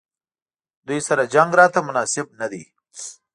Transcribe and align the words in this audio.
دوی 0.87 0.99
سره 1.07 1.23
جنګ 1.33 1.49
راته 1.59 1.79
مناسب 1.87 2.25
نه 2.39 2.47
دی. 2.51 2.63